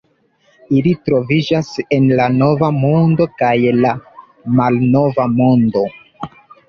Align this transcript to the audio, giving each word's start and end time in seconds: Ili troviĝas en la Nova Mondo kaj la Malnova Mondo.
Ili 0.77 0.93
troviĝas 1.09 1.69
en 1.97 2.07
la 2.19 2.25
Nova 2.37 2.69
Mondo 2.77 3.27
kaj 3.43 3.53
la 3.83 3.95
Malnova 4.61 5.29
Mondo. 5.39 5.85